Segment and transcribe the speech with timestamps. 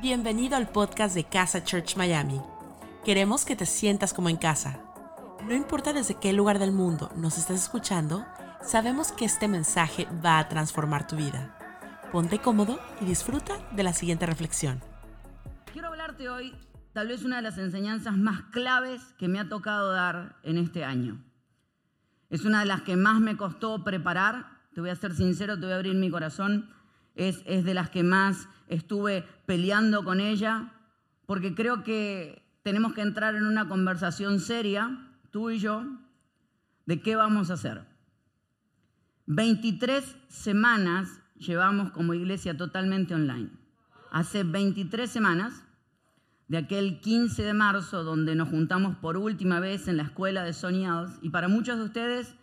[0.00, 2.40] Bienvenido al podcast de Casa Church Miami.
[3.04, 4.80] Queremos que te sientas como en casa.
[5.46, 8.24] No importa desde qué lugar del mundo nos estés escuchando,
[8.62, 11.54] sabemos que este mensaje va a transformar tu vida.
[12.12, 14.80] Ponte cómodo y disfruta de la siguiente reflexión.
[15.70, 16.54] Quiero hablarte hoy,
[16.94, 20.82] tal vez una de las enseñanzas más claves que me ha tocado dar en este
[20.82, 21.22] año.
[22.30, 25.66] Es una de las que más me costó preparar, te voy a ser sincero, te
[25.66, 26.70] voy a abrir mi corazón,
[27.16, 30.72] es, es de las que más estuve peleando con ella,
[31.26, 35.84] porque creo que tenemos que entrar en una conversación seria, tú y yo,
[36.86, 37.84] de qué vamos a hacer.
[39.26, 43.50] 23 semanas llevamos como iglesia totalmente online.
[44.10, 45.64] Hace 23 semanas,
[46.48, 50.52] de aquel 15 de marzo, donde nos juntamos por última vez en la escuela de
[50.52, 52.34] Soñados, y para muchos de ustedes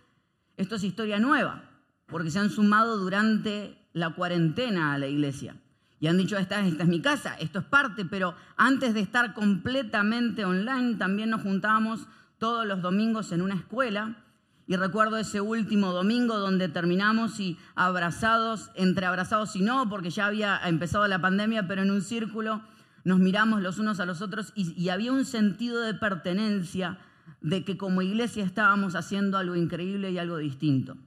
[0.56, 1.70] esto es historia nueva,
[2.08, 5.58] porque se han sumado durante la cuarentena a la iglesia.
[6.00, 9.34] Y han dicho, esta, esta es mi casa, esto es parte, pero antes de estar
[9.34, 14.24] completamente online, también nos juntábamos todos los domingos en una escuela.
[14.68, 20.26] Y recuerdo ese último domingo donde terminamos y abrazados, entre abrazados y no, porque ya
[20.26, 22.62] había empezado la pandemia, pero en un círculo
[23.04, 27.00] nos miramos los unos a los otros y, había un sentido de pertenencia,
[27.40, 30.98] de que como iglesia estábamos haciendo algo increíble y algo distinto.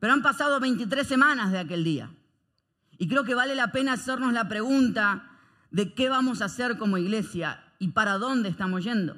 [0.00, 2.10] Pero han pasado 23 semanas de aquel día.
[2.98, 5.30] Y creo que vale la pena hacernos la pregunta
[5.70, 9.16] de qué vamos a hacer como iglesia y para dónde estamos yendo.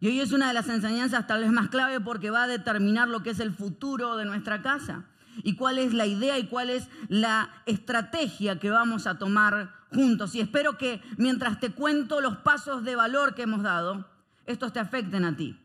[0.00, 3.08] Y hoy es una de las enseñanzas tal vez más clave porque va a determinar
[3.08, 5.04] lo que es el futuro de nuestra casa
[5.42, 10.34] y cuál es la idea y cuál es la estrategia que vamos a tomar juntos.
[10.34, 14.08] Y espero que mientras te cuento los pasos de valor que hemos dado,
[14.46, 15.58] estos te afecten a ti.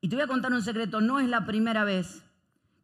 [0.00, 2.24] Y te voy a contar un secreto, no es la primera vez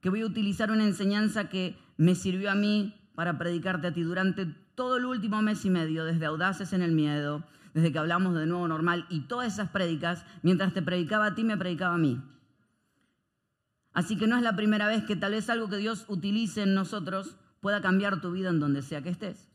[0.00, 4.02] que voy a utilizar una enseñanza que me sirvió a mí para predicarte a ti
[4.02, 7.42] durante todo el último mes y medio, desde Audaces en el Miedo,
[7.74, 11.42] desde que hablamos de nuevo normal y todas esas prédicas, mientras te predicaba a ti,
[11.42, 12.22] me predicaba a mí.
[13.92, 16.74] Así que no es la primera vez que tal vez algo que Dios utilice en
[16.74, 19.48] nosotros pueda cambiar tu vida en donde sea que estés.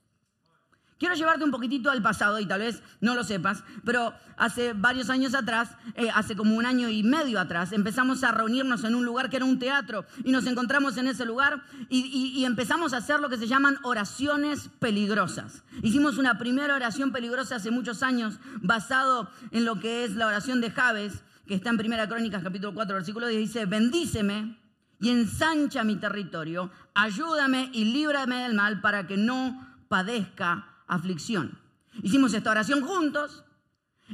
[1.04, 5.10] Quiero llevarte un poquitito al pasado y tal vez no lo sepas, pero hace varios
[5.10, 9.04] años atrás, eh, hace como un año y medio atrás, empezamos a reunirnos en un
[9.04, 13.20] lugar que era un teatro y nos encontramos en ese lugar y, empezamos a hacer
[13.20, 15.66] lo que se llaman oraciones peligrosas.
[15.82, 20.62] Hicimos una primera oración peligrosa hace muchos años basado en lo que es la oración
[20.62, 24.58] de Javes, que está en Primera Crónicas capítulo 4 versículo 10, dice, bendíceme
[25.02, 31.58] y ensancha mi territorio, ayúdame y líbrame del mal para que no padezca aflicción.
[32.02, 33.44] Hicimos esta oración juntos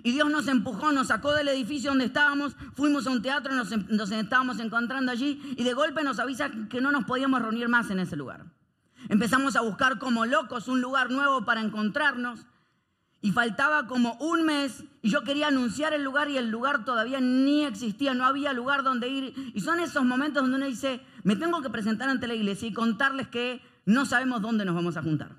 [0.04, 3.70] y Dios nos empujó, nos sacó del edificio donde estábamos, fuimos a un teatro, nos,
[3.90, 7.90] nos estábamos encontrando allí y de golpe nos avisa que no nos podíamos reunir más
[7.90, 8.46] en ese lugar.
[9.08, 12.46] Empezamos a buscar como locos un lugar nuevo para encontrarnos
[13.22, 17.20] y faltaba como un mes y yo quería anunciar el lugar y el lugar todavía
[17.20, 19.52] ni existía, no había lugar donde ir.
[19.54, 22.74] Y son esos momentos donde uno dice, me tengo que presentar ante la iglesia y
[22.74, 25.32] contarles que no sabemos dónde nos vamos a juntar.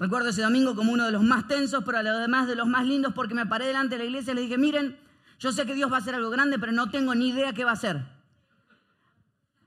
[0.00, 3.12] Recuerdo ese domingo como uno de los más tensos, pero además de los más lindos,
[3.12, 4.98] porque me paré delante de la iglesia y le dije, miren,
[5.38, 7.64] yo sé que Dios va a hacer algo grande, pero no tengo ni idea qué
[7.64, 8.02] va a hacer.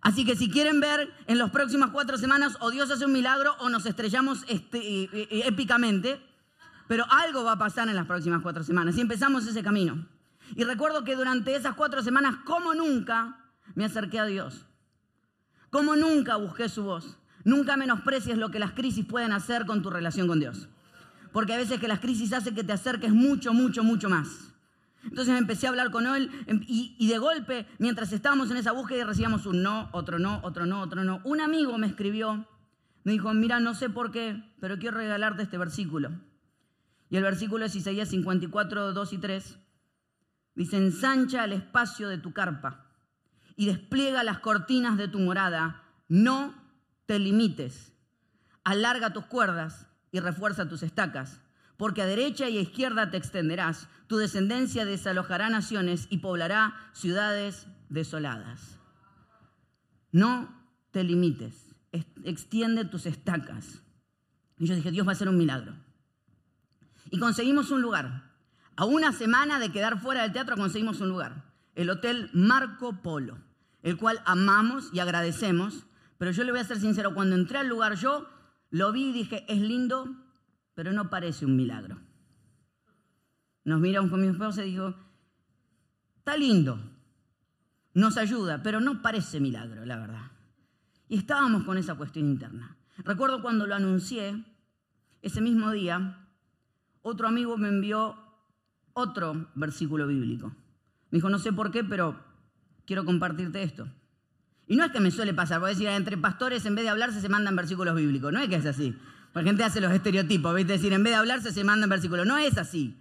[0.02, 3.56] Así que si quieren ver en las próximas cuatro semanas, o Dios hace un milagro
[3.60, 6.20] o nos estrellamos este, eh, eh, épicamente,
[6.88, 8.98] pero algo va a pasar en las próximas cuatro semanas.
[8.98, 10.04] Y empezamos ese camino.
[10.56, 13.38] Y recuerdo que durante esas cuatro semanas, como nunca,
[13.76, 14.66] me acerqué a Dios.
[15.70, 17.20] Como nunca busqué su voz.
[17.44, 20.70] Nunca menosprecies lo que las crisis pueden hacer con tu relación con Dios.
[21.32, 24.54] Porque a veces que las crisis hacen que te acerques mucho, mucho, mucho más.
[25.04, 26.32] Entonces empecé a hablar con él
[26.68, 30.66] y, y, de golpe, mientras estábamos en esa búsqueda, recibíamos un no, otro no, otro
[30.66, 31.20] no, otro no.
[31.26, 32.48] Un amigo me escribió,
[33.04, 36.12] me dijo, mira, no sé por qué, pero quiero regalarte este versículo.
[37.10, 39.60] Y el versículo es Isaías 54, 2 y 3.
[40.56, 42.88] Dice, ensancha el espacio de tu carpa
[43.56, 45.84] y despliega las cortinas de tu morada.
[46.08, 46.54] No
[47.06, 47.94] te limites.
[48.64, 51.42] Alarga tus cuerdas y refuerza tus estacas,
[51.78, 53.88] porque a derecha y a izquierda te extenderás.
[54.08, 58.80] Tu descendencia desalojará naciones y poblará ciudades desoladas.
[60.12, 60.54] No
[60.92, 61.76] te limites.
[62.24, 63.82] Extiende tus estacas.
[64.58, 65.76] Y yo dije, Dios va a hacer un milagro.
[67.10, 68.32] Y conseguimos un lugar.
[68.76, 71.44] A una semana de quedar fuera del teatro conseguimos un lugar.
[71.76, 73.38] El Hotel Marco Polo,
[73.82, 75.86] el cual amamos y agradecemos
[76.18, 78.28] pero yo le voy a ser sincero, cuando entré al lugar yo
[78.70, 80.08] lo vi y dije, es lindo,
[80.74, 82.00] pero no parece un milagro.
[83.66, 84.96] Nos miramos con mi esposa y dijo,
[86.18, 86.80] está lindo,
[87.94, 90.32] nos ayuda, pero no parece milagro, la verdad.
[91.08, 92.78] Y estábamos con esa cuestión interna.
[92.98, 94.44] Recuerdo cuando lo anuncié,
[95.22, 96.28] ese mismo día,
[97.02, 98.18] otro amigo me envió
[98.94, 100.50] otro versículo bíblico.
[101.12, 102.20] Me dijo, no sé por qué, pero
[102.86, 103.88] quiero compartirte esto.
[104.68, 107.22] Y no es que me suele pasar, a decir, entre pastores en vez de hablarse
[107.22, 108.32] se mandan versículos bíblicos.
[108.32, 108.96] No es que es así.
[109.34, 110.74] La gente hace los estereotipos, ¿viste?
[110.74, 112.26] decir, en vez de hablarse se mandan versículos.
[112.26, 112.98] No es así.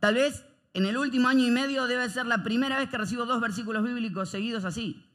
[0.00, 0.44] Tal vez
[0.74, 3.82] en el último año y medio debe ser la primera vez que recibo dos versículos
[3.82, 5.06] bíblicos seguidos así.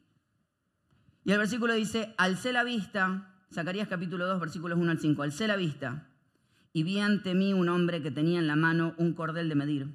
[1.24, 5.46] Y el versículo dice, alcé la vista, Zacarías capítulo 2, versículos 1 al 5, alcé
[5.46, 6.06] la vista
[6.72, 9.88] y vi ante mí un hombre que tenía en la mano un cordel de medir.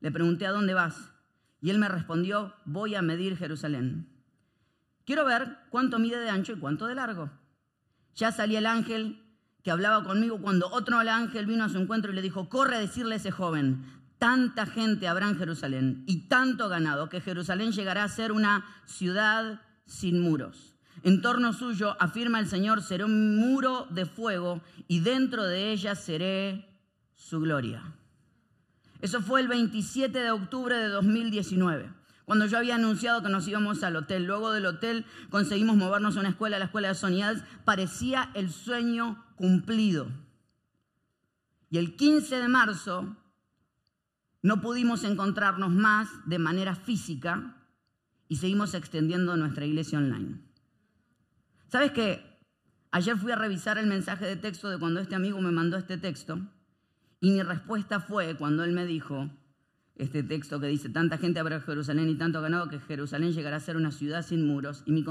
[0.00, 1.13] Le pregunté, ¿a dónde vas?
[1.64, 4.06] Y él me respondió, voy a medir Jerusalén.
[5.06, 7.30] Quiero ver cuánto mide de ancho y cuánto de largo.
[8.14, 9.22] Ya salía el ángel
[9.62, 12.80] que hablaba conmigo cuando otro ángel vino a su encuentro y le dijo, corre a
[12.80, 13.82] decirle a ese joven,
[14.18, 19.62] tanta gente habrá en Jerusalén y tanto ganado que Jerusalén llegará a ser una ciudad
[19.86, 20.76] sin muros.
[21.02, 25.94] En torno suyo, afirma el Señor, será un muro de fuego y dentro de ella
[25.94, 26.68] seré
[27.14, 27.82] su gloria.
[29.00, 31.90] Eso fue el 27 de octubre de 2019,
[32.24, 34.24] cuando yo había anunciado que nos íbamos al hotel.
[34.24, 37.44] Luego del hotel conseguimos movernos a una escuela, a la escuela de Sonidas.
[37.64, 40.08] Parecía el sueño cumplido.
[41.70, 43.16] Y el 15 de marzo
[44.42, 47.56] no pudimos encontrarnos más de manera física
[48.28, 50.40] y seguimos extendiendo nuestra iglesia online.
[51.68, 52.38] ¿Sabes qué?
[52.90, 55.98] Ayer fui a revisar el mensaje de texto de cuando este amigo me mandó este
[55.98, 56.38] texto
[57.24, 59.30] y mi respuesta fue, cuando él me dijo,
[59.94, 63.60] este texto que dice, tanta gente habrá Jerusalén y tanto ganado que Jerusalén llegará a
[63.60, 65.02] ser una ciudad sin muros, y mi,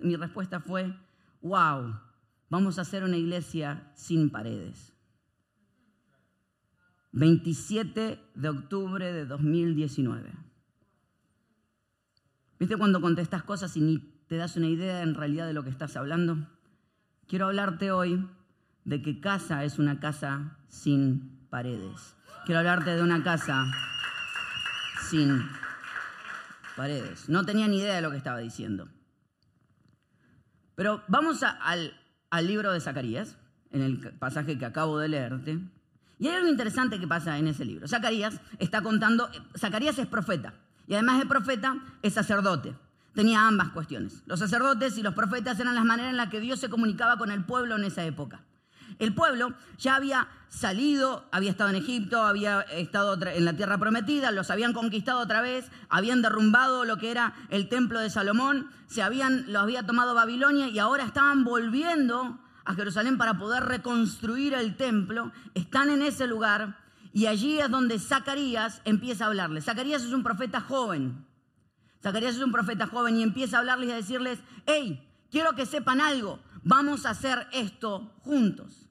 [0.00, 0.96] mi respuesta fue,
[1.42, 1.94] wow,
[2.48, 4.94] vamos a hacer una iglesia sin paredes.
[7.12, 10.32] 27 de octubre de 2019.
[12.58, 15.70] ¿Viste cuando contestas cosas y ni te das una idea en realidad de lo que
[15.70, 16.48] estás hablando?
[17.26, 18.26] Quiero hablarte hoy
[18.86, 22.14] de que casa es una casa sin paredes.
[22.44, 23.66] Quiero hablarte de una casa
[25.08, 25.48] sin
[26.76, 27.28] paredes.
[27.28, 28.88] No tenía ni idea de lo que estaba diciendo.
[30.74, 31.92] Pero vamos al,
[32.30, 33.36] al libro de Zacarías,
[33.70, 35.58] en el pasaje que acabo de leerte.
[36.18, 37.88] Y hay algo interesante que pasa en ese libro.
[37.88, 40.54] Zacarías está contando, Zacarías es profeta,
[40.86, 42.74] y además de profeta, es sacerdote.
[43.14, 44.22] Tenía ambas cuestiones.
[44.26, 47.30] Los sacerdotes y los profetas eran las maneras en las que Dios se comunicaba con
[47.30, 48.44] el pueblo en esa época.
[48.98, 54.32] El pueblo ya había salido, había estado en Egipto, había estado en la tierra prometida,
[54.32, 59.02] los habían conquistado otra vez, habían derrumbado lo que era el templo de Salomón, se
[59.02, 65.32] habían, había tomado Babilonia y ahora estaban volviendo a Jerusalén para poder reconstruir el templo.
[65.54, 66.78] Están en ese lugar
[67.12, 69.64] y allí es donde Zacarías empieza a hablarles.
[69.64, 71.26] Zacarías es un profeta joven.
[72.02, 75.66] Zacarías es un profeta joven y empieza a hablarles y a decirles, hey, quiero que
[75.66, 78.87] sepan algo, vamos a hacer esto juntos.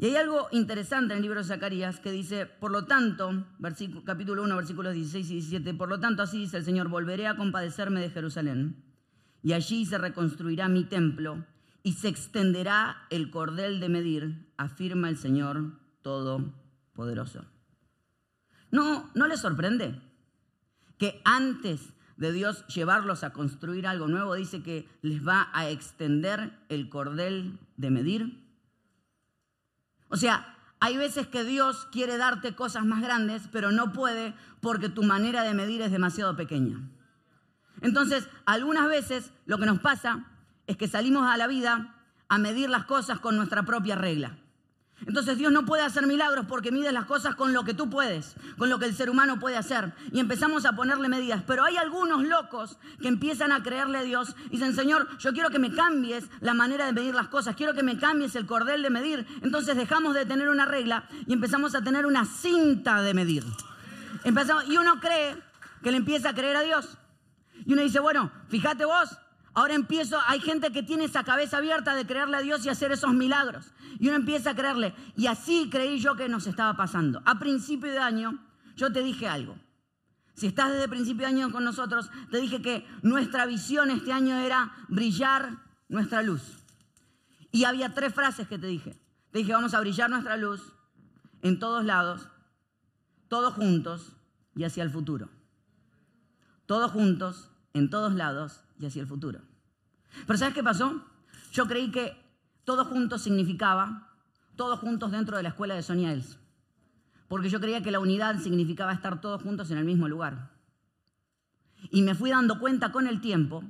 [0.00, 3.44] Y hay algo interesante en el libro de Zacarías que dice, por lo tanto,
[4.06, 7.36] capítulo 1, versículos 16 y 17, por lo tanto así dice el Señor, volveré a
[7.36, 8.82] compadecerme de Jerusalén
[9.42, 11.44] y allí se reconstruirá mi templo
[11.82, 17.44] y se extenderá el cordel de medir, afirma el Señor Todopoderoso.
[18.70, 20.00] ¿No, ¿No les sorprende
[20.96, 26.58] que antes de Dios llevarlos a construir algo nuevo, dice que les va a extender
[26.70, 28.49] el cordel de medir?
[30.10, 34.88] O sea, hay veces que Dios quiere darte cosas más grandes, pero no puede porque
[34.88, 36.80] tu manera de medir es demasiado pequeña.
[37.80, 40.26] Entonces, algunas veces lo que nos pasa
[40.66, 41.94] es que salimos a la vida
[42.28, 44.38] a medir las cosas con nuestra propia regla.
[45.06, 48.36] Entonces Dios no puede hacer milagros porque mide las cosas con lo que tú puedes,
[48.58, 49.92] con lo que el ser humano puede hacer.
[50.12, 51.42] Y empezamos a ponerle medidas.
[51.46, 55.50] Pero hay algunos locos que empiezan a creerle a Dios y dicen, Señor, yo quiero
[55.50, 58.82] que me cambies la manera de medir las cosas, quiero que me cambies el cordel
[58.82, 59.26] de medir.
[59.42, 63.44] Entonces dejamos de tener una regla y empezamos a tener una cinta de medir.
[64.24, 65.36] Empezamos, y uno cree
[65.82, 66.98] que le empieza a creer a Dios.
[67.64, 69.18] Y uno dice, bueno, fíjate vos,
[69.52, 72.92] Ahora empiezo, hay gente que tiene esa cabeza abierta de creerle a Dios y hacer
[72.92, 73.72] esos milagros.
[73.98, 74.94] Y uno empieza a creerle.
[75.16, 77.20] Y así creí yo que nos estaba pasando.
[77.24, 78.38] A principio de año,
[78.76, 79.58] yo te dije algo.
[80.34, 84.36] Si estás desde principio de año con nosotros, te dije que nuestra visión este año
[84.36, 86.42] era brillar nuestra luz.
[87.50, 88.96] Y había tres frases que te dije.
[89.32, 90.72] Te dije, vamos a brillar nuestra luz
[91.42, 92.28] en todos lados,
[93.28, 94.12] todos juntos
[94.54, 95.28] y hacia el futuro.
[96.66, 99.40] Todos juntos, en todos lados y hacia el futuro.
[100.26, 101.04] Pero ¿sabes qué pasó?
[101.52, 102.16] Yo creí que
[102.64, 104.08] todos juntos significaba
[104.56, 106.14] todos juntos dentro de la escuela de Sonia.
[107.28, 110.50] Porque yo creía que la unidad significaba estar todos juntos en el mismo lugar.
[111.90, 113.64] Y me fui dando cuenta con el tiempo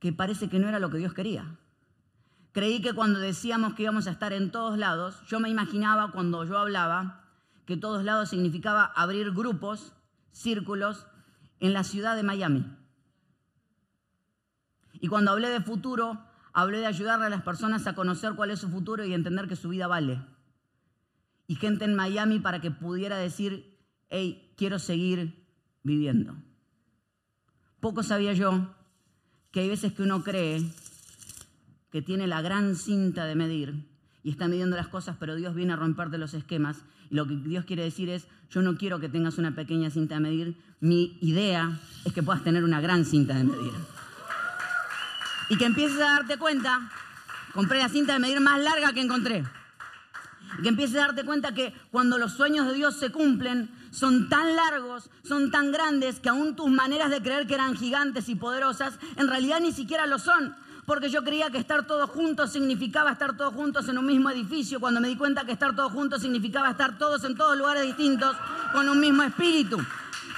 [0.00, 1.56] que parece que no era lo que Dios quería.
[2.50, 6.44] Creí que cuando decíamos que íbamos a estar en todos lados, yo me imaginaba cuando
[6.44, 7.24] yo hablaba
[7.64, 9.92] que todos lados significaba abrir grupos,
[10.32, 11.06] círculos
[11.60, 12.66] en la ciudad de Miami.
[15.00, 16.20] Y cuando hablé de futuro,
[16.52, 19.56] hablé de ayudarle a las personas a conocer cuál es su futuro y entender que
[19.56, 20.20] su vida vale.
[21.46, 23.78] Y gente en Miami para que pudiera decir,
[24.08, 25.46] hey, quiero seguir
[25.82, 26.36] viviendo.
[27.80, 28.74] Poco sabía yo
[29.50, 30.62] que hay veces que uno cree
[31.90, 33.88] que tiene la gran cinta de medir
[34.22, 36.84] y está midiendo las cosas, pero Dios viene a romperte los esquemas.
[37.10, 40.16] Y lo que Dios quiere decir es, yo no quiero que tengas una pequeña cinta
[40.16, 43.72] de medir, mi idea es que puedas tener una gran cinta de medir.
[45.50, 46.90] Y que empieces a darte cuenta,
[47.52, 49.44] compré la cinta de medir más larga que encontré.
[50.58, 54.28] Y que empieces a darte cuenta que cuando los sueños de Dios se cumplen, son
[54.28, 58.36] tan largos, son tan grandes, que aún tus maneras de creer que eran gigantes y
[58.36, 60.54] poderosas, en realidad ni siquiera lo son
[60.90, 64.80] porque yo creía que estar todos juntos significaba estar todos juntos en un mismo edificio,
[64.80, 68.36] cuando me di cuenta que estar todos juntos significaba estar todos en todos lugares distintos
[68.72, 69.78] con un mismo espíritu.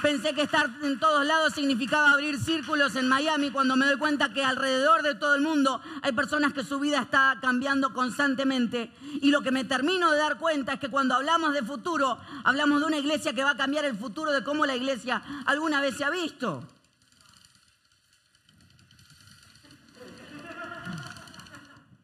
[0.03, 4.31] Pensé que estar en todos lados significaba abrir círculos en Miami cuando me doy cuenta
[4.31, 8.91] que alrededor de todo el mundo hay personas que su vida está cambiando constantemente.
[9.23, 12.79] Y lo que me termino de dar cuenta es que cuando hablamos de futuro, hablamos
[12.79, 15.97] de una iglesia que va a cambiar el futuro de cómo la iglesia alguna vez
[15.97, 16.63] se ha visto.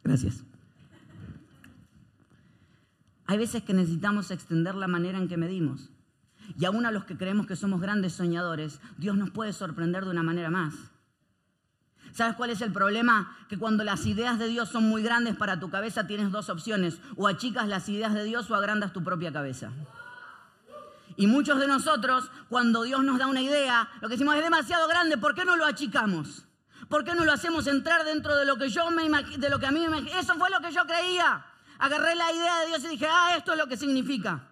[0.10, 0.44] Gracias.
[3.28, 5.92] Hay veces que necesitamos extender la manera en que medimos.
[6.58, 10.10] Y aún a los que creemos que somos grandes soñadores, Dios nos puede sorprender de
[10.10, 10.74] una manera más.
[12.12, 13.38] ¿Sabes cuál es el problema?
[13.50, 17.00] Que cuando las ideas de Dios son muy grandes para tu cabeza tienes dos opciones.
[17.16, 19.70] O achicas las ideas de Dios o agrandas tu propia cabeza.
[21.18, 24.88] Y muchos de nosotros, cuando Dios nos da una idea, lo que decimos es demasiado
[24.88, 26.49] grande, ¿por qué no lo achicamos?
[26.90, 29.68] ¿Por qué no lo hacemos entrar dentro de lo que yo me de lo que
[29.68, 31.46] a mí me Eso fue lo que yo creía.
[31.78, 34.48] Agarré la idea de Dios y dije, ah, esto es lo que significa.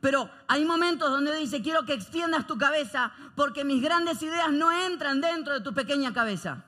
[0.00, 4.72] Pero hay momentos donde dice, quiero que extiendas tu cabeza porque mis grandes ideas no
[4.72, 6.64] entran dentro de tu pequeña cabeza.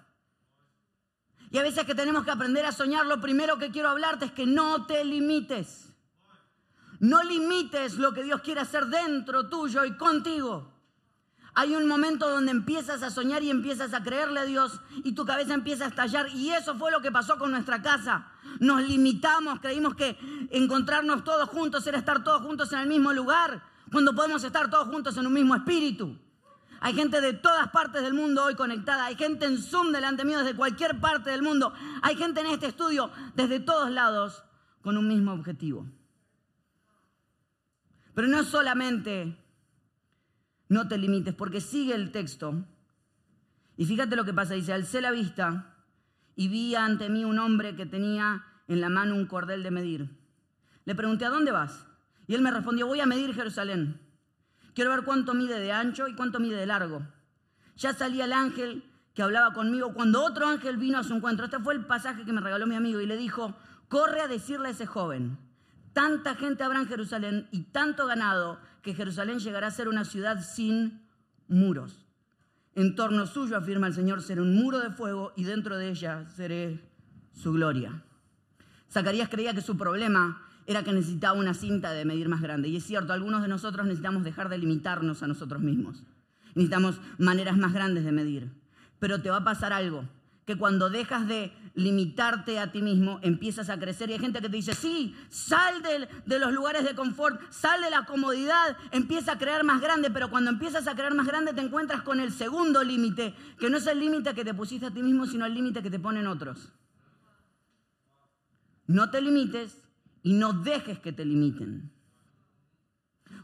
[1.50, 4.32] Y a veces que tenemos que aprender a soñar, lo primero que quiero hablarte es
[4.32, 5.92] que no te limites.
[6.98, 10.73] No limites lo que Dios quiere hacer dentro tuyo y contigo.
[11.56, 15.24] Hay un momento donde empiezas a soñar y empiezas a creerle a Dios y tu
[15.24, 16.28] cabeza empieza a estallar.
[16.34, 18.26] Y eso fue lo que pasó con nuestra casa.
[18.58, 20.18] Nos limitamos, creímos que
[20.50, 24.88] encontrarnos todos juntos era estar todos juntos en el mismo lugar, cuando podemos estar todos
[24.88, 26.18] juntos en un mismo espíritu.
[26.80, 29.06] Hay gente de todas partes del mundo hoy conectada.
[29.06, 31.72] Hay gente en Zoom delante mío desde cualquier parte del mundo.
[32.02, 34.44] Hay gente en este estudio desde todos lados
[34.82, 35.86] con un mismo objetivo.
[38.14, 39.43] Pero no solamente
[40.68, 42.64] no te limites, porque sigue el texto.
[43.76, 45.74] Y fíjate lo que pasa, dice, alcé la vista
[46.36, 50.10] y vi ante mí un hombre que tenía en la mano un cordel de medir.
[50.84, 51.86] Le pregunté, ¿a dónde vas?
[52.26, 54.00] Y él me respondió, voy a medir Jerusalén.
[54.74, 57.06] Quiero ver cuánto mide de ancho y cuánto mide de largo.
[57.76, 61.44] Ya salía el ángel que hablaba conmigo cuando otro ángel vino a su encuentro.
[61.44, 63.54] Este fue el pasaje que me regaló mi amigo y le dijo,
[63.88, 65.38] corre a decirle a ese joven,
[65.94, 70.44] tanta gente habrá en Jerusalén y tanto ganado que Jerusalén llegará a ser una ciudad
[70.44, 71.08] sin
[71.48, 72.04] muros.
[72.74, 76.26] En torno suyo, afirma el Señor, será un muro de fuego y dentro de ella
[76.28, 76.80] seré
[77.32, 78.02] su gloria.
[78.90, 82.68] Zacarías creía que su problema era que necesitaba una cinta de medir más grande.
[82.68, 86.02] Y es cierto, algunos de nosotros necesitamos dejar de limitarnos a nosotros mismos.
[86.54, 88.50] Necesitamos maneras más grandes de medir.
[88.98, 90.04] Pero te va a pasar algo
[90.46, 94.10] que cuando dejas de limitarte a ti mismo, empiezas a crecer.
[94.10, 97.80] Y hay gente que te dice, sí, sal de, de, los lugares de confort, sal
[97.80, 101.52] de la comodidad, empieza a crear más grande, pero cuando empiezas a crear más grande
[101.52, 104.90] te encuentras con el segundo límite, que no es el límite que te pusiste a
[104.90, 106.72] ti mismo, sino el límite que te ponen otros.
[108.86, 109.82] No te limites
[110.22, 111.90] y no dejes que te limiten.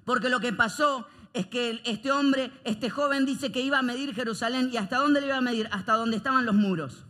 [0.04, 4.14] Porque lo que pasó es que este hombre, este joven dice que iba a medir
[4.14, 4.70] Jerusalén.
[4.72, 5.68] ¿Y hasta dónde le iba a medir?
[5.70, 7.04] Hasta donde estaban los muros.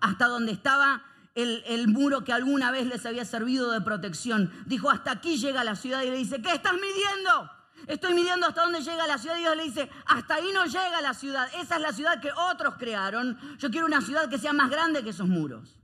[0.00, 1.02] Hasta donde estaba
[1.34, 4.52] el, el, muro que alguna vez les había servido de protección.
[4.66, 7.50] Dijo, hasta aquí llega la ciudad y le dice, ¿qué estás midiendo?
[7.88, 11.00] Estoy midiendo hasta dónde llega la ciudad y Dios le dice, hasta ahí no llega
[11.00, 11.48] la ciudad.
[11.56, 13.38] Esa es la ciudad que otros crearon.
[13.58, 15.80] Yo quiero una ciudad que sea más grande que esos muros.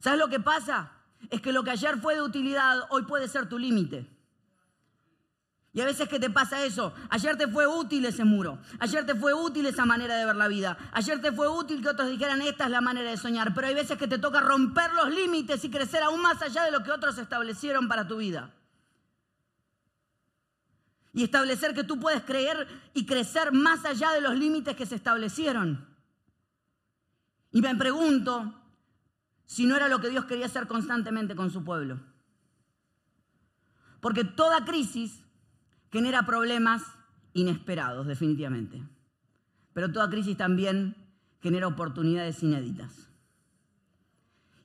[0.00, 0.92] ¿Sabes lo que pasa?
[1.30, 4.17] Es que lo que ayer fue de utilidad hoy puede ser tu límite.
[5.78, 9.14] Y a veces que te pasa eso, ayer te fue útil ese muro, ayer te
[9.14, 12.42] fue útil esa manera de ver la vida, ayer te fue útil que otros dijeran
[12.42, 15.64] esta es la manera de soñar, pero hay veces que te toca romper los límites
[15.64, 18.52] y crecer aún más allá de lo que otros establecieron para tu vida.
[21.12, 24.96] Y establecer que tú puedes creer y crecer más allá de los límites que se
[24.96, 25.86] establecieron.
[27.52, 28.52] Y me pregunto
[29.46, 32.00] si no era lo que Dios quería hacer constantemente con su pueblo.
[34.00, 35.22] Porque toda crisis
[35.90, 36.82] genera problemas
[37.32, 38.82] inesperados, definitivamente.
[39.72, 40.96] Pero toda crisis también
[41.40, 43.08] genera oportunidades inéditas.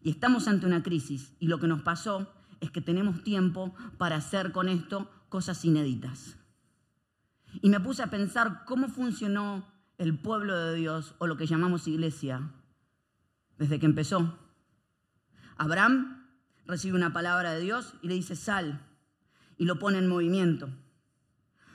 [0.02, 4.18] Y estamos ante una crisis y lo que nos pasó es que tenemos tiempo para
[4.18, 6.38] hacer con esto cosas inéditas.
[7.62, 11.88] Y me puse a pensar cómo funcionó el pueblo de Dios o lo que llamamos
[11.88, 12.52] iglesia
[13.58, 14.38] desde que empezó.
[15.58, 16.28] Abraham
[16.66, 18.86] recibe una palabra de Dios y le dice sal
[19.58, 20.70] y lo pone en movimiento.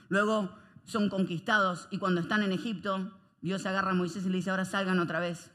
[0.09, 4.51] Luego son conquistados y cuando están en Egipto, Dios agarra a Moisés y le dice
[4.51, 5.51] ahora salgan otra vez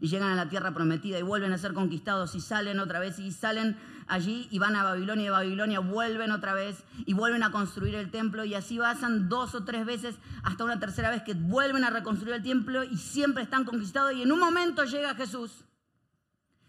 [0.00, 3.18] y llegan a la tierra prometida y vuelven a ser conquistados y salen otra vez
[3.18, 7.42] y salen allí y van a Babilonia y de Babilonia vuelven otra vez y vuelven
[7.42, 11.22] a construir el templo y así pasan dos o tres veces hasta una tercera vez
[11.22, 15.14] que vuelven a reconstruir el templo y siempre están conquistados y en un momento llega
[15.14, 15.64] Jesús,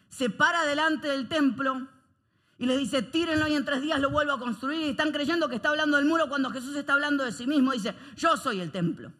[0.09, 1.87] se para delante del templo
[2.57, 5.49] y le dice, tírenlo y en tres días lo vuelvo a construir y están creyendo
[5.49, 8.61] que está hablando del muro cuando Jesús está hablando de sí mismo, dice, yo soy
[8.61, 9.11] el templo.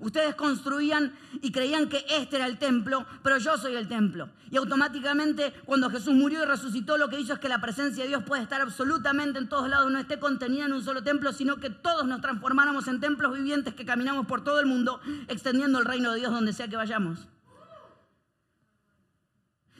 [0.00, 4.30] Ustedes construían y creían que este era el templo, pero yo soy el templo.
[4.50, 8.08] Y automáticamente cuando Jesús murió y resucitó, lo que hizo es que la presencia de
[8.08, 11.58] Dios puede estar absolutamente en todos lados, no esté contenida en un solo templo, sino
[11.58, 15.84] que todos nos transformáramos en templos vivientes que caminamos por todo el mundo, extendiendo el
[15.84, 17.28] reino de Dios donde sea que vayamos.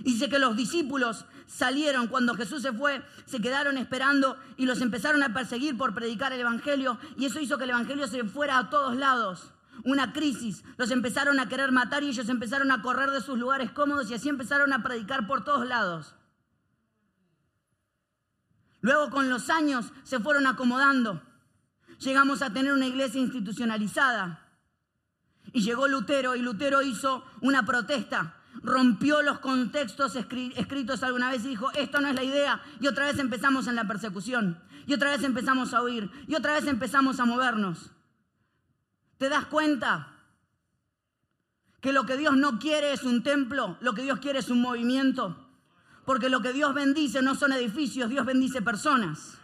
[0.05, 5.23] Dice que los discípulos salieron cuando Jesús se fue, se quedaron esperando y los empezaron
[5.23, 8.71] a perseguir por predicar el Evangelio y eso hizo que el Evangelio se fuera a
[8.71, 9.53] todos lados
[9.85, 13.71] una crisis, los empezaron a querer matar y ellos empezaron a correr de sus lugares
[13.73, 16.15] cómodos y así empezaron a predicar por todos lados.
[18.81, 21.23] Luego con los años se fueron acomodando.
[22.01, 24.41] Llegamos a tener una iglesia institucionalizada.
[25.53, 28.37] Y llegó Lutero y Lutero hizo una protesta.
[28.63, 32.61] Rompió los contextos escritos alguna vez y dijo, esto no es la idea.
[32.81, 34.61] Y otra vez empezamos en la persecución.
[34.87, 36.11] Y otra vez empezamos a huir.
[36.29, 37.91] Y otra vez empezamos a movernos.
[39.19, 40.09] ¿Te das cuenta?
[41.81, 44.61] Que lo que Dios no quiere es un templo, lo que Dios quiere es un
[44.61, 45.37] movimiento.
[46.05, 49.39] Porque lo que Dios bendice no son edificios, Dios bendice personas.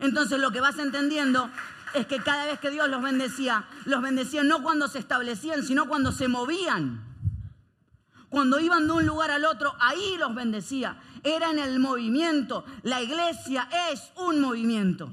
[0.00, 1.50] Entonces lo que vas entendiendo
[1.94, 5.86] es que cada vez que Dios los bendecía, los bendecía no cuando se establecían, sino
[5.86, 7.11] cuando se movían.
[8.32, 10.96] Cuando iban de un lugar al otro, ahí los bendecía.
[11.22, 12.64] Era en el movimiento.
[12.82, 15.08] La iglesia es un movimiento.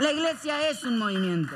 [0.00, 1.54] La iglesia es un movimiento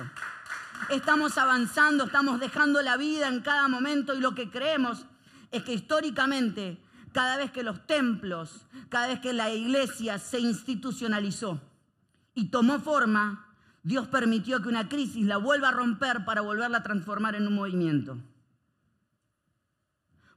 [0.90, 5.06] estamos avanzando, estamos dejando la vida en cada momento y lo que creemos
[5.50, 11.60] es que históricamente, cada vez que los templos, cada vez que la iglesia se institucionalizó
[12.34, 13.46] y tomó forma,
[13.82, 17.54] Dios permitió que una crisis la vuelva a romper para volverla a transformar en un
[17.54, 18.18] movimiento.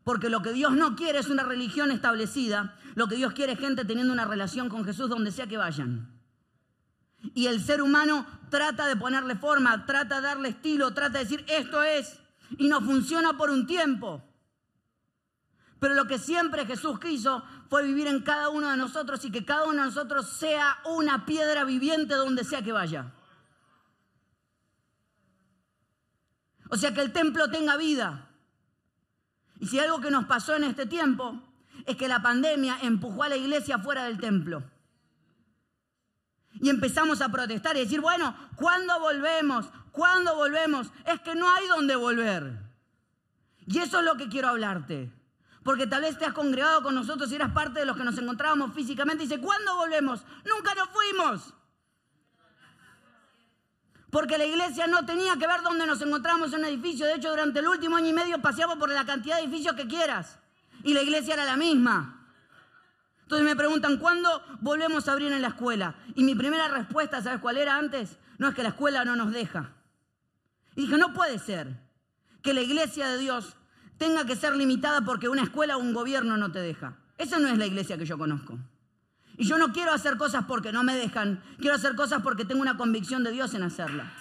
[0.07, 3.59] Porque lo que Dios no quiere es una religión establecida, lo que Dios quiere es
[3.59, 6.17] gente teniendo una relación con Jesús donde sea que vayan.
[7.33, 11.45] Y el ser humano trata de ponerle forma, trata de darle estilo, trata de decir
[11.49, 12.21] esto es.
[12.57, 14.23] Y no funciona por un tiempo.
[15.81, 19.43] Pero lo que siempre Jesús quiso fue vivir en cada uno de nosotros y que
[19.43, 23.11] cada uno de nosotros sea una piedra viviente donde sea que vaya.
[26.69, 28.26] O sea, que el templo tenga vida.
[29.59, 31.41] Y si algo que nos pasó en este tiempo
[31.85, 34.63] es que la pandemia empujó a la iglesia fuera del templo.
[36.59, 39.67] Y empezamos a protestar y decir, bueno, ¿cuándo volvemos?
[39.91, 40.91] ¿Cuándo volvemos?
[41.05, 42.59] Es que no hay dónde volver.
[43.65, 45.11] Y eso es lo que quiero hablarte.
[45.63, 48.17] Porque tal vez te has congregado con nosotros y eras parte de los que nos
[48.17, 50.23] encontrábamos físicamente y dice, ¿cuándo volvemos?
[50.45, 51.53] Nunca nos fuimos.
[54.17, 57.05] Porque la iglesia no tenía que ver dónde nos encontrábamos en un edificio.
[57.05, 59.85] De hecho, durante el último año y medio paseamos por la cantidad de edificios que
[59.85, 60.39] quieras.
[60.83, 62.27] Y la iglesia era la misma.
[63.21, 65.93] Entonces me preguntan, ¿cuándo volvemos a abrir en la escuela?
[66.15, 68.17] Y mi primera respuesta, ¿sabes cuál era antes?
[68.39, 69.75] No es que la escuela no nos deja.
[70.75, 71.79] Y dije, no puede ser
[72.41, 73.55] que la iglesia de Dios
[73.99, 76.97] tenga que ser limitada porque una escuela o un gobierno no te deja.
[77.19, 78.57] Esa no es la iglesia que yo conozco.
[79.37, 82.61] Y yo no quiero hacer cosas porque no me dejan, quiero hacer cosas porque tengo
[82.61, 84.11] una convicción de Dios en hacerla.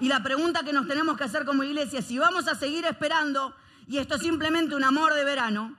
[0.00, 3.54] Y la pregunta que nos tenemos que hacer como iglesia, si vamos a seguir esperando
[3.86, 5.76] y esto es simplemente un amor de verano.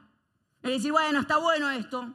[0.62, 2.14] Es decir, bueno, está bueno esto,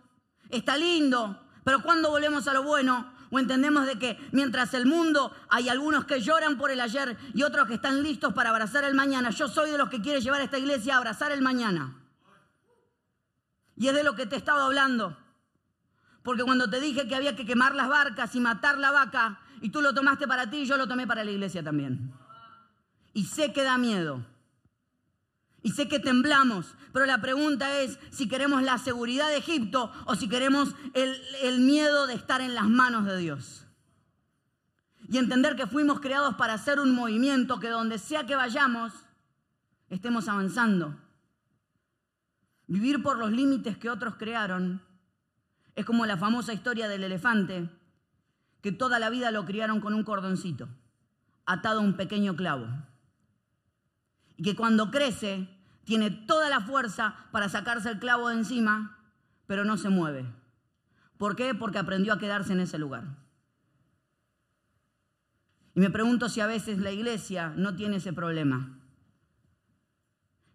[0.49, 3.13] está lindo, pero cuando volvemos a lo bueno?
[3.31, 7.43] O entendemos de que mientras el mundo hay algunos que lloran por el ayer y
[7.43, 9.29] otros que están listos para abrazar el mañana.
[9.29, 11.95] Yo soy de los que quiere llevar a esta iglesia a abrazar el mañana.
[13.79, 15.17] Y es de lo que te he estado hablando.
[16.25, 19.71] Porque cuando te dije que había que quemar las barcas y matar la vaca, y
[19.71, 22.13] tú lo tomaste para ti, yo lo tomé para la iglesia también.
[23.15, 24.25] Y sé que da miedo.
[25.63, 30.15] Y sé que temblamos, pero la pregunta es si queremos la seguridad de Egipto o
[30.15, 33.67] si queremos el, el miedo de estar en las manos de Dios.
[35.09, 38.93] Y entender que fuimos creados para hacer un movimiento que donde sea que vayamos,
[39.89, 40.97] estemos avanzando.
[42.69, 44.83] Vivir por los límites que otros crearon
[45.75, 47.71] es como la famosa historia del elefante,
[48.61, 50.69] que toda la vida lo criaron con un cordoncito,
[51.47, 52.69] atado a un pequeño clavo.
[54.37, 55.49] Y que cuando crece
[55.85, 58.99] tiene toda la fuerza para sacarse el clavo de encima,
[59.47, 60.27] pero no se mueve.
[61.17, 61.55] ¿Por qué?
[61.55, 63.05] Porque aprendió a quedarse en ese lugar.
[65.75, 68.78] Y me pregunto si a veces la iglesia no tiene ese problema.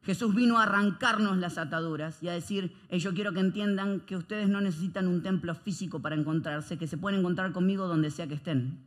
[0.04, 4.50] Jesús vino a arrancarnos las ataduras y a decir, yo quiero que entiendan que ustedes
[4.50, 8.34] no necesitan un templo físico para encontrarse, que se pueden encontrar conmigo donde sea que
[8.34, 8.84] estén.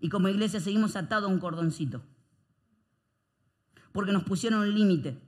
[0.00, 2.02] Y como iglesia seguimos atados a un cordoncito.
[3.92, 5.18] Porque nos pusieron un límite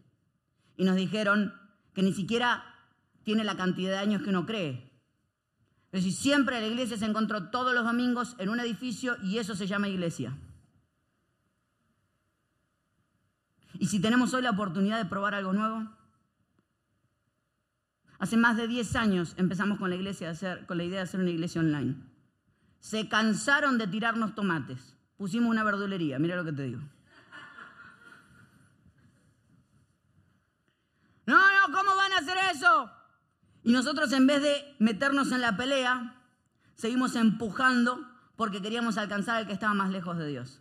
[0.77, 1.55] y nos dijeron
[1.95, 2.63] que ni siquiera
[3.23, 4.91] tiene la cantidad de años que uno cree.
[5.91, 9.57] Pero si siempre la iglesia se encontró todos los domingos en un edificio y eso
[9.57, 10.37] se llama iglesia.
[13.79, 15.89] ¿Y si tenemos hoy la oportunidad de probar algo nuevo?
[18.19, 21.21] Hace más de 10 años empezamos con la, iglesia hacer, con la idea de hacer
[21.21, 21.97] una iglesia online.
[22.79, 24.97] Se cansaron de tirarnos tomates.
[25.17, 26.81] Pusimos una verdulería, mira lo que te digo.
[31.27, 32.91] No, no, ¿cómo van a hacer eso?
[33.63, 36.15] Y nosotros en vez de meternos en la pelea,
[36.75, 38.07] seguimos empujando
[38.37, 40.61] porque queríamos alcanzar al que estaba más lejos de Dios.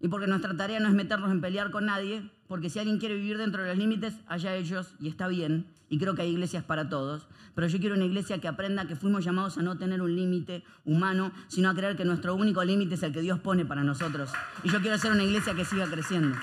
[0.00, 3.16] Y porque nuestra tarea no es meternos en pelear con nadie, porque si alguien quiere
[3.16, 6.62] vivir dentro de los límites, allá ellos, y está bien, y creo que hay iglesias
[6.62, 10.00] para todos, pero yo quiero una iglesia que aprenda que fuimos llamados a no tener
[10.00, 13.64] un límite humano, sino a creer que nuestro único límite es el que Dios pone
[13.64, 14.30] para nosotros.
[14.62, 16.36] Y yo quiero ser una iglesia que siga creciendo.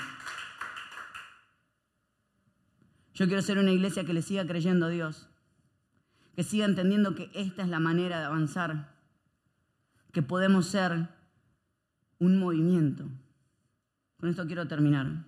[3.14, 5.30] Yo quiero ser una iglesia que le siga creyendo a Dios,
[6.36, 8.94] que siga entendiendo que esta es la manera de avanzar,
[10.12, 11.08] que podemos ser
[12.20, 13.08] un movimiento
[14.20, 15.26] con esto quiero terminar,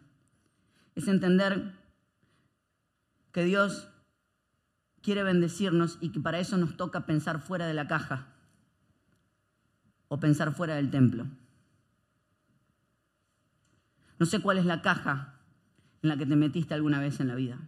[0.95, 1.73] es entender
[3.31, 3.89] que Dios
[5.01, 8.33] quiere bendecirnos y que para eso nos toca pensar fuera de la caja
[10.07, 11.27] o pensar fuera del templo.
[14.19, 15.39] No sé cuál es la caja
[16.01, 17.59] en la que te metiste alguna vez en la vida.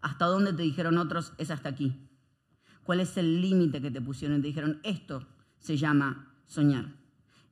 [0.00, 2.08] ¿Hasta dónde te dijeron otros es hasta aquí?
[2.82, 4.40] ¿Cuál es el límite que te pusieron?
[4.40, 5.26] Te dijeron, esto
[5.58, 6.86] se llama soñar.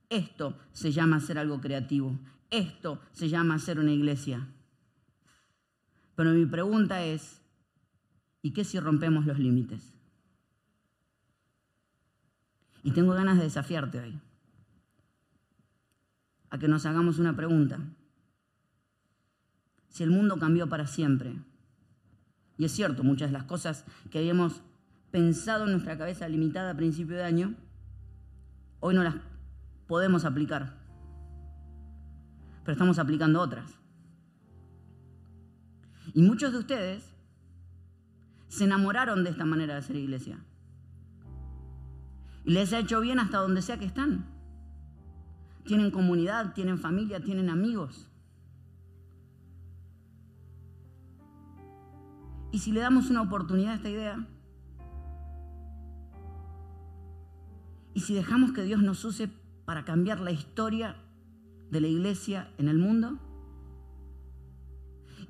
[0.08, 2.18] Esto se llama hacer algo creativo.
[2.50, 4.48] Esto se llama ser una iglesia.
[6.14, 7.42] Pero mi pregunta es,
[8.42, 9.92] ¿y qué si rompemos los límites?
[12.82, 14.20] Y tengo ganas de desafiarte hoy,
[16.48, 17.78] a que nos hagamos una pregunta.
[19.88, 21.36] Si el mundo cambió para siempre,
[22.56, 24.62] y es cierto, muchas de las cosas que habíamos
[25.10, 27.54] pensado en nuestra cabeza limitada a principio de año,
[28.80, 29.16] hoy no las
[29.86, 30.77] podemos aplicar
[32.68, 33.78] pero estamos aplicando otras.
[36.12, 37.16] Y muchos de ustedes
[38.48, 40.44] se enamoraron de esta manera de ser iglesia.
[42.44, 44.26] Y les ha hecho bien hasta donde sea que están.
[45.64, 48.10] Tienen comunidad, tienen familia, tienen amigos.
[52.52, 54.26] ¿Y si le damos una oportunidad a esta idea?
[57.94, 59.30] ¿Y si dejamos que Dios nos use
[59.64, 61.07] para cambiar la historia
[61.70, 63.18] de la iglesia en el mundo?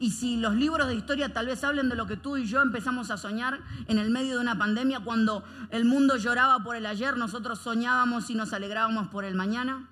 [0.01, 2.63] Y si los libros de historia tal vez hablen de lo que tú y yo
[2.63, 6.87] empezamos a soñar en el medio de una pandemia, cuando el mundo lloraba por el
[6.87, 9.91] ayer, nosotros soñábamos y nos alegrábamos por el mañana.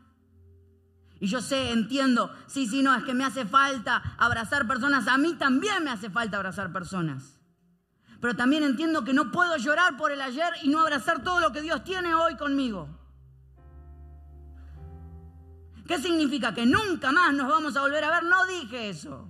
[1.18, 5.18] Y yo sé, entiendo, sí, sí, no, es que me hace falta abrazar personas, a
[5.18, 7.40] mí también me hace falta abrazar personas.
[8.20, 11.52] Pero también entiendo que no puedo llorar por el ayer y no abrazar todo lo
[11.52, 12.88] que Dios tiene hoy conmigo.
[15.86, 16.54] ¿Qué significa?
[16.54, 18.24] Que nunca más nos vamos a volver a ver.
[18.24, 19.28] No dije eso.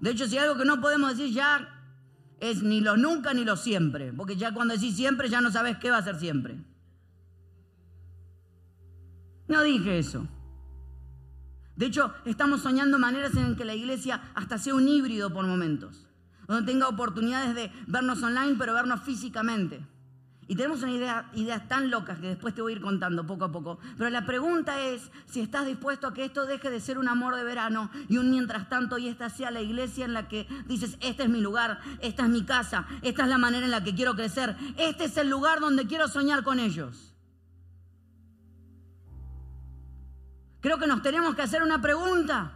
[0.00, 1.72] De hecho, si hay algo que no podemos decir ya
[2.40, 4.12] es ni lo nunca ni lo siempre.
[4.12, 6.58] Porque ya cuando decís siempre ya no sabes qué va a ser siempre.
[9.48, 10.26] No dije eso.
[11.76, 16.06] De hecho, estamos soñando maneras en que la iglesia hasta sea un híbrido por momentos.
[16.48, 19.86] Donde tenga oportunidades de vernos online, pero vernos físicamente.
[20.48, 23.46] Y tenemos una idea, ideas tan locas que después te voy a ir contando poco
[23.46, 23.80] a poco.
[23.98, 27.34] Pero la pregunta es si estás dispuesto a que esto deje de ser un amor
[27.34, 30.98] de verano y un mientras tanto y esta sea la iglesia en la que dices,
[31.00, 33.94] este es mi lugar, esta es mi casa, esta es la manera en la que
[33.96, 37.12] quiero crecer, este es el lugar donde quiero soñar con ellos.
[40.60, 42.52] Creo que nos tenemos que hacer una pregunta.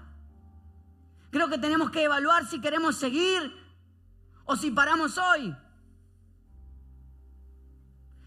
[1.31, 3.53] Creo que tenemos que evaluar si queremos seguir
[4.45, 5.55] o si paramos hoy.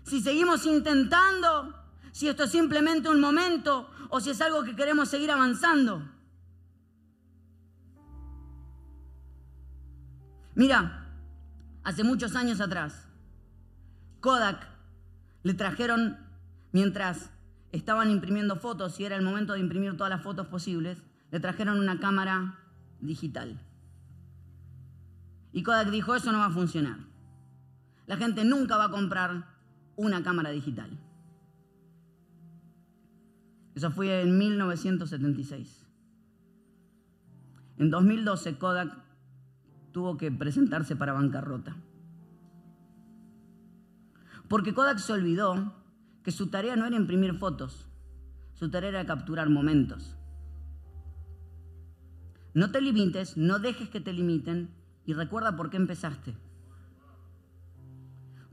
[0.03, 1.73] Si seguimos intentando,
[2.11, 6.03] si esto es simplemente un momento o si es algo que queremos seguir avanzando.
[10.55, 11.09] Mira,
[11.83, 13.07] hace muchos años atrás,
[14.19, 14.67] Kodak
[15.41, 16.17] le trajeron,
[16.71, 17.31] mientras
[17.71, 21.79] estaban imprimiendo fotos y era el momento de imprimir todas las fotos posibles, le trajeron
[21.79, 22.59] una cámara
[22.99, 23.59] digital.
[25.51, 26.97] Y Kodak dijo, eso no va a funcionar.
[28.05, 29.52] La gente nunca va a comprar
[29.95, 30.89] una cámara digital.
[33.75, 35.85] Eso fue en 1976.
[37.77, 39.03] En 2012 Kodak
[39.91, 41.75] tuvo que presentarse para bancarrota.
[44.47, 45.73] Porque Kodak se olvidó
[46.23, 47.87] que su tarea no era imprimir fotos,
[48.53, 50.15] su tarea era capturar momentos.
[52.53, 54.69] No te limites, no dejes que te limiten
[55.05, 56.35] y recuerda por qué empezaste.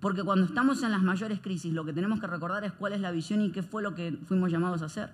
[0.00, 3.00] Porque cuando estamos en las mayores crisis, lo que tenemos que recordar es cuál es
[3.00, 5.10] la visión y qué fue lo que fuimos llamados a hacer.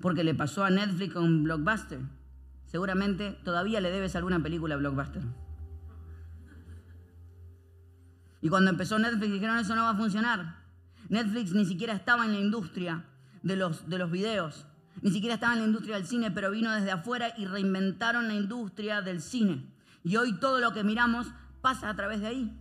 [0.00, 2.00] Porque le pasó a Netflix con Blockbuster.
[2.66, 5.22] Seguramente todavía le debes alguna película a Blockbuster.
[8.40, 10.58] Y cuando empezó Netflix dijeron eso no va a funcionar.
[11.08, 13.04] Netflix ni siquiera estaba en la industria
[13.42, 14.66] de los, de los videos,
[15.02, 18.34] ni siquiera estaba en la industria del cine, pero vino desde afuera y reinventaron la
[18.34, 19.66] industria del cine.
[20.04, 21.28] Y hoy todo lo que miramos
[21.60, 22.60] pasa a través de ahí.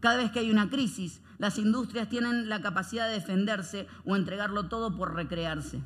[0.00, 4.68] Cada vez que hay una crisis, las industrias tienen la capacidad de defenderse o entregarlo
[4.68, 5.82] todo por recrearse.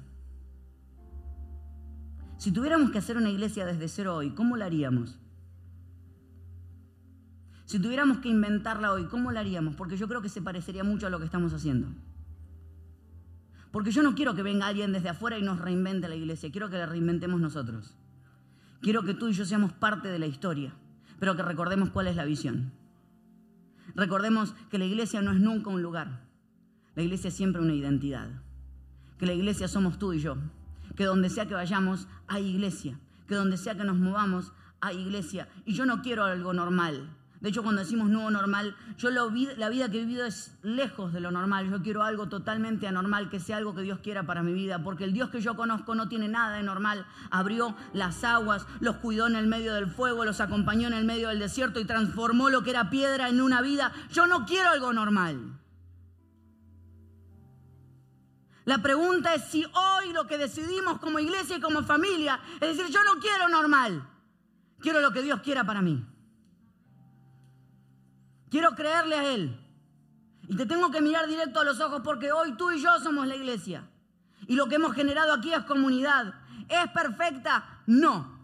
[2.37, 5.19] Si tuviéramos que hacer una iglesia desde cero hoy, ¿cómo la haríamos?
[7.65, 9.77] Si tuviéramos que inventarla hoy, ¿cómo la haríamos?
[9.77, 11.89] Porque yo creo que se parecería mucho a lo que estamos haciendo.
[13.71, 16.71] Porque yo no quiero que venga alguien desde afuera y nos reinvente la iglesia, quiero
[16.71, 17.95] que la reinventemos nosotros.
[18.81, 20.75] Quiero que tú y yo seamos parte de la historia,
[21.19, 22.73] pero que recordemos cuál es la visión.
[23.95, 26.29] Recordemos que la iglesia no es nunca un lugar,
[26.99, 28.29] la iglesia es siempre una identidad.
[29.19, 30.37] Que la iglesia somos tú y yo.
[30.97, 32.99] Que donde sea que vayamos hay iglesia.
[33.29, 35.49] Que donde sea que nos movamos hay iglesia.
[35.65, 37.09] Y yo no quiero algo normal.
[37.41, 41.21] De hecho, cuando decimos nuevo normal, yo la vida que he vivido es lejos de
[41.21, 41.71] lo normal.
[41.71, 45.05] Yo quiero algo totalmente anormal, que sea algo que Dios quiera para mi vida, porque
[45.05, 47.07] el Dios que yo conozco no tiene nada de normal.
[47.31, 51.29] Abrió las aguas, los cuidó en el medio del fuego, los acompañó en el medio
[51.29, 53.93] del desierto y transformó lo que era piedra en una vida.
[54.11, 55.61] Yo no quiero algo normal.
[58.65, 62.93] La pregunta es si hoy lo que decidimos como iglesia y como familia es decir,
[62.93, 64.07] yo no quiero normal,
[64.81, 66.05] quiero lo que Dios quiera para mí.
[68.51, 69.61] Quiero creerle a Él.
[70.49, 73.27] Y te tengo que mirar directo a los ojos porque hoy tú y yo somos
[73.27, 73.89] la iglesia.
[74.47, 76.35] Y lo que hemos generado aquí es comunidad.
[76.69, 77.83] ¿Es perfecta?
[77.87, 78.39] No.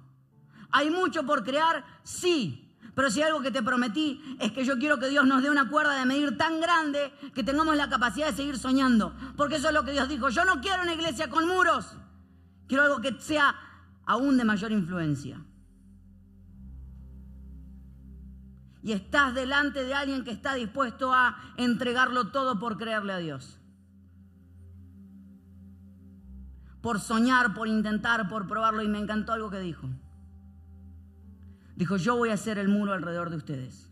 [0.70, 1.84] ¿Hay mucho por crear?
[2.02, 2.60] Sí.
[2.94, 5.68] Pero si algo que te prometí es que yo quiero que Dios nos dé una
[5.68, 9.14] cuerda de medir tan grande que tengamos la capacidad de seguir soñando.
[9.36, 10.28] Porque eso es lo que Dios dijo.
[10.28, 11.96] Yo no quiero una iglesia con muros.
[12.68, 13.54] Quiero algo que sea
[14.04, 15.40] aún de mayor influencia.
[18.84, 23.58] Y estás delante de alguien que está dispuesto a entregarlo todo por creerle a Dios.
[26.82, 28.82] Por soñar, por intentar, por probarlo.
[28.82, 29.88] Y me encantó algo que dijo.
[31.76, 33.90] Dijo, yo voy a hacer el muro alrededor de ustedes.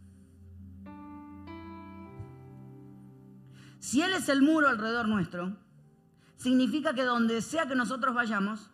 [3.79, 5.57] Si Él es el muro alrededor nuestro,
[6.37, 8.69] significa que donde sea que nosotros vayamos,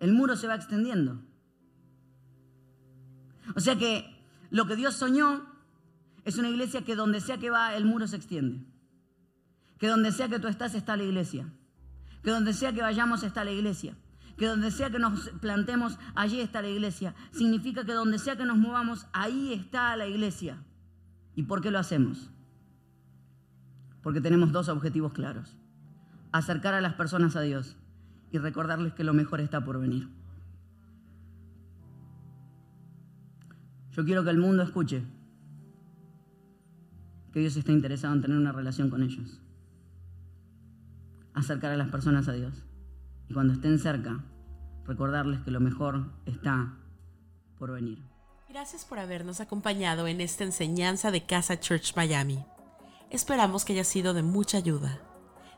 [0.00, 1.22] el muro se va extendiendo.
[3.54, 4.19] O sea que
[4.50, 5.46] lo que Dios soñó
[6.24, 8.66] es una iglesia que donde sea que va el muro se extiende.
[9.78, 11.48] Que donde sea que tú estás está la iglesia.
[12.22, 13.96] Que donde sea que vayamos está la iglesia.
[14.36, 17.14] Que donde sea que nos plantemos, allí está la iglesia.
[17.32, 20.62] Significa que donde sea que nos movamos, ahí está la iglesia.
[21.34, 22.30] ¿Y por qué lo hacemos?
[24.02, 25.56] Porque tenemos dos objetivos claros.
[26.32, 27.76] Acercar a las personas a Dios
[28.30, 30.08] y recordarles que lo mejor está por venir.
[34.00, 35.04] Yo quiero que el mundo escuche
[37.34, 39.42] que Dios está interesado en tener una relación con ellos.
[41.34, 42.64] Acercar a las personas a Dios.
[43.28, 44.24] Y cuando estén cerca,
[44.86, 46.78] recordarles que lo mejor está
[47.58, 48.02] por venir.
[48.48, 52.42] Gracias por habernos acompañado en esta enseñanza de Casa Church Miami.
[53.10, 54.98] Esperamos que haya sido de mucha ayuda.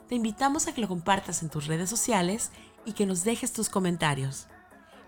[0.08, 2.50] Te invitamos a que lo compartas en tus redes sociales
[2.84, 4.48] y que nos dejes tus comentarios.